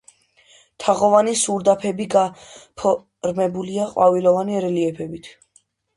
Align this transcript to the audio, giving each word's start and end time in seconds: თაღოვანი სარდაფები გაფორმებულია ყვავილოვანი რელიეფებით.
თაღოვანი 0.83 1.35
სარდაფები 1.41 2.07
გაფორმებულია 2.15 3.87
ყვავილოვანი 3.93 4.57
რელიეფებით. 4.65 5.31